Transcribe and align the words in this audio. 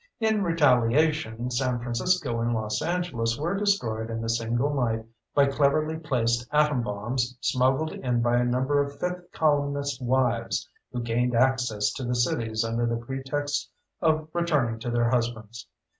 In 0.19 0.41
retaliation, 0.41 1.51
San 1.51 1.77
Francisco 1.77 2.39
and 2.39 2.55
Los 2.55 2.81
Angeles 2.81 3.37
were 3.37 3.53
destroyed 3.55 4.09
in 4.09 4.23
a 4.23 4.29
single 4.29 4.73
night 4.73 5.05
by 5.35 5.45
cleverly 5.45 5.95
placed 5.97 6.47
atom 6.51 6.81
bombs 6.81 7.37
smuggled 7.39 7.91
in 7.91 8.19
by 8.19 8.37
a 8.37 8.43
number 8.43 8.81
of 8.81 8.99
fifth 8.99 9.31
columnist 9.31 10.01
wives 10.01 10.67
who 10.91 11.01
gained 11.03 11.35
access 11.35 11.93
to 11.93 12.03
the 12.03 12.15
cities 12.15 12.63
under 12.63 12.87
the 12.87 12.95
pretext 12.97 13.69
of 14.01 14.27
returning 14.33 14.79
to 14.79 14.89
their 14.89 15.11
husbands. 15.11 15.67